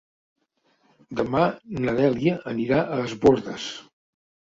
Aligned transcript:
Demà 1.19 1.43
na 1.83 1.93
Dèlia 1.99 2.33
anirà 2.53 2.79
a 2.95 2.97
Es 3.05 3.13
Bòrdes. 3.27 3.69